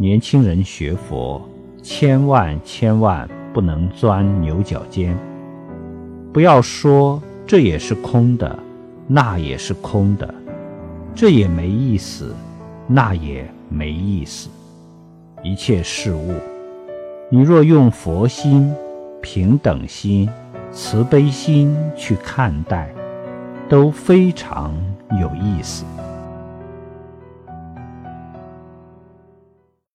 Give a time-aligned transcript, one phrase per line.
[0.00, 1.42] 年轻人学佛
[1.82, 5.18] 千万千万不能钻牛角尖。
[6.32, 8.56] 不要说这也是空的
[9.08, 10.32] 那也是空的
[11.16, 12.32] 这也没意思
[12.86, 14.48] 那也没意思。
[15.42, 16.32] 一切事物
[17.28, 18.72] 你若用佛心
[19.20, 20.28] 平等心
[20.70, 22.88] 慈悲心去看待
[23.68, 24.72] 都非常
[25.20, 25.84] 有意思。